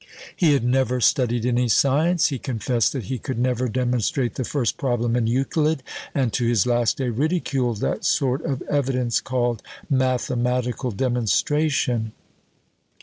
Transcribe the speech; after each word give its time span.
He 0.35 0.53
had 0.53 0.63
never 0.63 0.99
studied 0.99 1.45
any 1.45 1.67
science; 1.67 2.29
he 2.29 2.39
confessed 2.39 2.91
that 2.93 3.03
he 3.03 3.19
could 3.19 3.37
never 3.37 3.67
demonstrate 3.67 4.33
the 4.33 4.43
first 4.43 4.75
problem 4.77 5.15
in 5.15 5.27
Euclid, 5.27 5.83
and 6.15 6.33
to 6.33 6.43
his 6.47 6.65
last 6.65 6.97
day 6.97 7.09
ridiculed 7.09 7.81
that 7.81 8.03
sort 8.03 8.41
of 8.43 8.63
evidence 8.63 9.21
called 9.21 9.61
mathematical 9.91 10.89
demonstration. 10.89 12.13